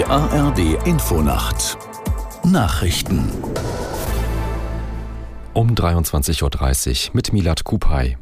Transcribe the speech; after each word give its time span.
Die 0.00 0.06
ARD 0.06 0.86
Infonacht 0.86 1.76
Nachrichten 2.42 3.30
um 5.52 5.74
23.30 5.74 7.08
Uhr 7.08 7.10
mit 7.12 7.34
Milad 7.34 7.64
Kupay. 7.64 8.16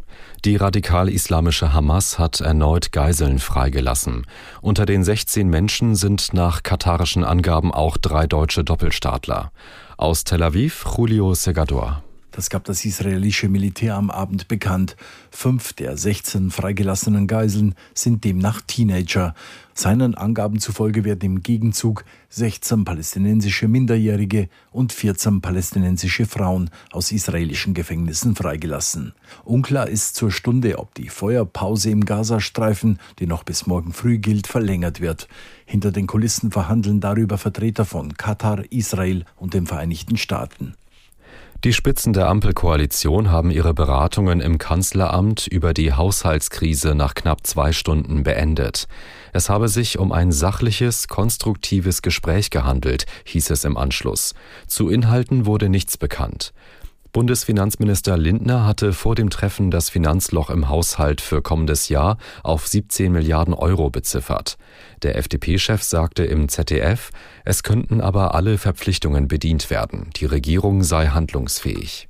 Die 0.45 0.57
radikal-islamische 0.57 1.73
Hamas 1.73 2.19
hat 2.19 2.41
erneut 2.41 2.91
Geiseln 2.91 3.39
freigelassen. 3.39 4.27
Unter 4.61 4.87
den 4.87 5.05
16 5.05 5.49
Menschen 5.49 5.95
sind 5.95 6.35
nach 6.35 6.65
katarischen 6.65 7.23
Angaben 7.23 7.73
auch 7.73 7.97
drei 7.97 8.27
deutsche 8.27 8.65
Doppelstaatler. 8.65 9.53
Aus 9.97 10.25
Tel 10.25 10.43
Aviv 10.43 10.85
Julio 10.97 11.35
Segador. 11.35 12.03
Das 12.39 12.51
gab 12.51 12.63
das 12.63 12.85
israelische 12.85 13.49
Militär 13.49 13.97
am 13.97 14.13
Abend 14.13 14.47
bekannt. 14.47 14.95
Fünf 15.33 15.73
der 15.73 15.97
16 15.97 16.53
freigelassenen 16.53 17.27
Geiseln 17.27 17.75
sind 17.95 18.23
demnach 18.23 18.61
Teenager. 18.65 19.35
Seinen 19.75 20.15
Angaben 20.15 20.61
zufolge 20.61 21.03
werden 21.03 21.25
im 21.25 21.43
Gegenzug 21.43 22.05
16 22.29 22.85
palästinensische 22.85 23.67
Minderjährige 23.67 24.49
und 24.71 24.93
14 24.93 25.41
palästinensische 25.41 26.27
Frauen 26.27 26.71
aus 26.93 27.11
israelischen 27.11 27.75
Gefängnissen 27.75 28.37
freigelassen. 28.37 29.15
Unklar 29.43 29.89
ist 29.89 30.15
zur 30.15 30.31
Stunde, 30.31 30.79
ob 30.79 30.95
die 30.95 31.09
Feuerpause 31.09 31.91
im 31.91 32.05
Gazastreifen, 32.05 33.01
die 33.19 33.27
noch 33.27 33.43
bis 33.43 33.67
morgen 33.67 33.93
früh 33.93 34.19
gilt, 34.19 34.47
verlängert 34.47 35.01
wird. 35.01 35.27
Hinter 35.67 35.91
den 35.91 36.07
Kulissen 36.07 36.53
verhandeln 36.53 37.01
darüber 37.01 37.37
Vertreter 37.37 37.85
von 37.85 38.17
Katar, 38.17 38.63
Israel 38.71 39.25
und 39.35 39.55
den 39.55 39.67
Vereinigten 39.67 40.17
Staaten. 40.17 40.75
Die 41.65 41.73
Spitzen 41.73 42.13
der 42.13 42.29
Ampelkoalition 42.29 43.33
haben 43.33 43.51
ihre 43.51 43.75
Beratungen 43.75 44.41
im 44.41 44.59
Kanzleramt 44.59 45.49
über 45.49 45.75
die 45.75 45.93
Haushaltskrise 45.93 46.95
nach 46.95 47.15
knapp 47.15 47.45
zwei 47.49 47.73
Stunden 47.73 48.23
beendet. 48.23 48.87
Es 49.33 49.51
habe 49.51 49.69
sich 49.69 49.99
um 49.99 50.13
ein 50.13 50.31
sachliches, 50.31 51.09
konstruktives 51.09 52.01
Gespräch 52.01 52.51
gehandelt, 52.51 53.07
hieß 53.25 53.51
es 53.51 53.65
im 53.65 53.77
Anschluss. 53.77 54.35
Zu 54.69 54.89
Inhalten 54.89 55.47
wurde 55.47 55.69
nichts 55.69 55.97
bekannt. 55.97 56.53
Bundesfinanzminister 57.19 58.17
Lindner 58.17 58.65
hatte 58.65 58.93
vor 58.93 59.17
dem 59.17 59.29
Treffen 59.29 59.73
das 59.73 59.91
Finanzloch 59.91 60.51
im 60.51 60.69
Haushalt 60.69 61.21
für 61.21 61.43
kommendes 61.43 61.89
Jahr 61.89 62.17
auf 62.45 62.69
17 62.69 63.11
Milliarden 63.11 63.55
Euro 63.55 63.91
beziffert. 63.91 64.57
Der 65.03 65.17
FDP-Chef 65.17 65.83
sagte 65.83 66.23
im 66.25 66.49
ZDF, 66.49 67.11
es 67.45 67.65
könnten 67.65 68.01
aber 68.01 68.37
alle 68.37 68.57
Verpflichtungen 68.57 69.27
bedient 69.27 69.69
werden. 69.69 70.11
Die 70.15 70.27
Regierung 70.27 70.85
sei 70.85 71.09
handlungsfähig. 71.09 72.09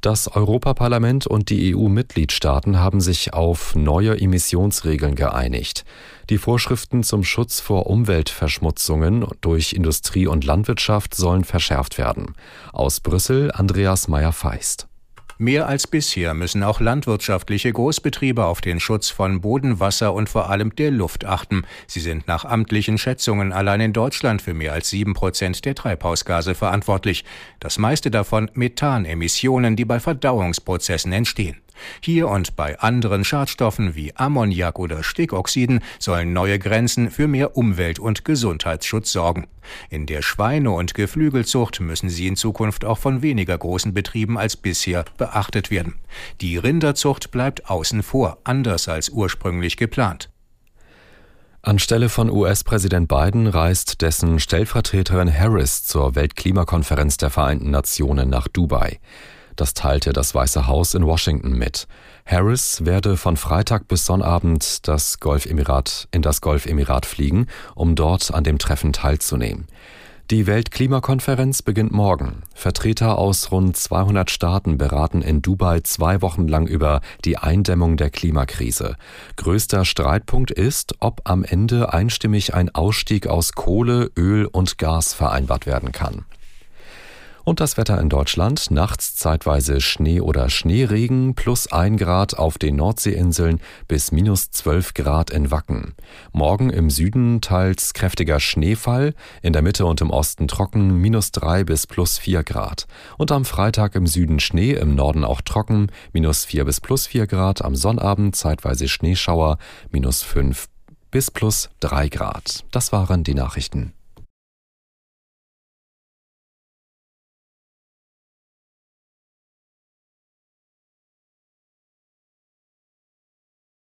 Das 0.00 0.28
Europaparlament 0.28 1.26
und 1.26 1.50
die 1.50 1.74
EU-Mitgliedstaaten 1.74 2.78
haben 2.78 3.00
sich 3.00 3.34
auf 3.34 3.74
neue 3.74 4.20
Emissionsregeln 4.20 5.16
geeinigt. 5.16 5.84
Die 6.30 6.38
Vorschriften 6.38 7.02
zum 7.02 7.24
Schutz 7.24 7.58
vor 7.58 7.88
Umweltverschmutzungen 7.88 9.26
durch 9.40 9.72
Industrie 9.72 10.28
und 10.28 10.44
Landwirtschaft 10.44 11.14
sollen 11.14 11.42
verschärft 11.42 11.98
werden. 11.98 12.34
Aus 12.72 13.00
Brüssel 13.00 13.50
Andreas 13.52 14.06
Meyer-Feist. 14.06 14.86
Mehr 15.40 15.68
als 15.68 15.86
bisher 15.86 16.34
müssen 16.34 16.64
auch 16.64 16.80
landwirtschaftliche 16.80 17.72
Großbetriebe 17.72 18.44
auf 18.44 18.60
den 18.60 18.80
Schutz 18.80 19.08
von 19.08 19.40
Boden, 19.40 19.78
Wasser 19.78 20.12
und 20.12 20.28
vor 20.28 20.50
allem 20.50 20.74
der 20.74 20.90
Luft 20.90 21.24
achten. 21.24 21.62
Sie 21.86 22.00
sind 22.00 22.26
nach 22.26 22.44
amtlichen 22.44 22.98
Schätzungen 22.98 23.52
allein 23.52 23.80
in 23.80 23.92
Deutschland 23.92 24.42
für 24.42 24.52
mehr 24.52 24.72
als 24.72 24.90
sieben 24.90 25.14
Prozent 25.14 25.64
der 25.64 25.76
Treibhausgase 25.76 26.56
verantwortlich. 26.56 27.24
Das 27.60 27.78
meiste 27.78 28.10
davon 28.10 28.50
Methanemissionen, 28.54 29.76
die 29.76 29.84
bei 29.84 30.00
Verdauungsprozessen 30.00 31.12
entstehen. 31.12 31.58
Hier 32.00 32.26
und 32.26 32.56
bei 32.56 32.76
anderen 32.80 33.24
Schadstoffen 33.24 33.94
wie 33.94 34.12
Ammoniak 34.16 34.80
oder 34.80 35.04
Stickoxiden 35.04 35.78
sollen 36.00 36.32
neue 36.32 36.58
Grenzen 36.58 37.08
für 37.08 37.28
mehr 37.28 37.56
Umwelt- 37.56 38.00
und 38.00 38.24
Gesundheitsschutz 38.24 39.12
sorgen. 39.12 39.46
In 39.88 40.06
der 40.06 40.22
Schweine- 40.22 40.72
und 40.72 40.94
Geflügelzucht 40.94 41.78
müssen 41.78 42.08
sie 42.08 42.26
in 42.26 42.34
Zukunft 42.34 42.84
auch 42.84 42.98
von 42.98 43.22
weniger 43.22 43.56
großen 43.56 43.94
Betrieben 43.94 44.36
als 44.36 44.56
bisher 44.56 45.04
beachtet 45.16 45.27
werden. 45.70 45.94
Die 46.40 46.56
Rinderzucht 46.56 47.30
bleibt 47.30 47.70
außen 47.70 48.02
vor, 48.02 48.38
anders 48.44 48.88
als 48.88 49.08
ursprünglich 49.10 49.76
geplant. 49.76 50.30
Anstelle 51.62 52.08
von 52.08 52.30
US-Präsident 52.30 53.08
Biden 53.08 53.46
reist 53.46 54.00
dessen 54.00 54.38
Stellvertreterin 54.38 55.32
Harris 55.32 55.84
zur 55.84 56.14
Weltklimakonferenz 56.14 57.16
der 57.16 57.30
Vereinten 57.30 57.70
Nationen 57.70 58.30
nach 58.30 58.48
Dubai. 58.48 59.00
Das 59.56 59.74
teilte 59.74 60.12
das 60.12 60.36
Weiße 60.36 60.68
Haus 60.68 60.94
in 60.94 61.04
Washington 61.04 61.50
mit. 61.58 61.88
Harris 62.24 62.84
werde 62.84 63.16
von 63.16 63.36
Freitag 63.36 63.88
bis 63.88 64.06
Sonnabend 64.06 64.86
das 64.86 65.18
Golfemirat, 65.18 66.06
in 66.12 66.22
das 66.22 66.40
Golfemirat 66.40 67.04
fliegen, 67.04 67.48
um 67.74 67.96
dort 67.96 68.32
an 68.32 68.44
dem 68.44 68.58
Treffen 68.58 68.92
teilzunehmen. 68.92 69.66
Die 70.30 70.46
Weltklimakonferenz 70.46 71.62
beginnt 71.62 71.90
morgen. 71.90 72.42
Vertreter 72.52 73.16
aus 73.16 73.50
rund 73.50 73.78
200 73.78 74.30
Staaten 74.30 74.76
beraten 74.76 75.22
in 75.22 75.40
Dubai 75.40 75.80
zwei 75.80 76.20
Wochen 76.20 76.46
lang 76.46 76.66
über 76.66 77.00
die 77.24 77.38
Eindämmung 77.38 77.96
der 77.96 78.10
Klimakrise. 78.10 78.96
Größter 79.36 79.86
Streitpunkt 79.86 80.50
ist, 80.50 80.96
ob 81.00 81.22
am 81.24 81.44
Ende 81.44 81.94
einstimmig 81.94 82.52
ein 82.52 82.74
Ausstieg 82.74 83.26
aus 83.26 83.54
Kohle, 83.54 84.10
Öl 84.18 84.44
und 84.44 84.76
Gas 84.76 85.14
vereinbart 85.14 85.64
werden 85.64 85.92
kann. 85.92 86.26
Und 87.48 87.60
das 87.60 87.78
Wetter 87.78 87.98
in 87.98 88.10
Deutschland. 88.10 88.70
Nachts 88.70 89.14
zeitweise 89.14 89.80
Schnee 89.80 90.20
oder 90.20 90.50
Schneeregen 90.50 91.34
plus 91.34 91.72
ein 91.72 91.96
Grad 91.96 92.36
auf 92.36 92.58
den 92.58 92.76
Nordseeinseln 92.76 93.62
bis 93.88 94.12
minus 94.12 94.50
zwölf 94.50 94.92
Grad 94.92 95.30
in 95.30 95.50
Wacken. 95.50 95.94
Morgen 96.30 96.68
im 96.68 96.90
Süden 96.90 97.40
teils 97.40 97.94
kräftiger 97.94 98.38
Schneefall, 98.38 99.14
in 99.40 99.54
der 99.54 99.62
Mitte 99.62 99.86
und 99.86 100.02
im 100.02 100.10
Osten 100.10 100.46
trocken 100.46 101.00
minus 101.00 101.32
drei 101.32 101.64
bis 101.64 101.86
plus 101.86 102.18
vier 102.18 102.44
Grad. 102.44 102.86
Und 103.16 103.32
am 103.32 103.46
Freitag 103.46 103.94
im 103.94 104.06
Süden 104.06 104.40
Schnee, 104.40 104.74
im 104.74 104.94
Norden 104.94 105.24
auch 105.24 105.40
trocken 105.40 105.90
minus 106.12 106.44
vier 106.44 106.66
bis 106.66 106.82
plus 106.82 107.06
vier 107.06 107.26
Grad. 107.26 107.64
Am 107.64 107.74
Sonnabend 107.74 108.36
zeitweise 108.36 108.88
Schneeschauer 108.88 109.56
minus 109.90 110.20
fünf 110.20 110.68
bis 111.10 111.30
plus 111.30 111.70
drei 111.80 112.10
Grad. 112.10 112.66
Das 112.72 112.92
waren 112.92 113.24
die 113.24 113.32
Nachrichten. 113.32 113.94